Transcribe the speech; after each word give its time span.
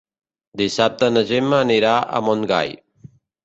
Dissabte 0.61 1.11
na 1.13 1.23
Gemma 1.33 1.61
anirà 1.67 1.95
a 2.01 2.25
Montgai. 2.31 2.77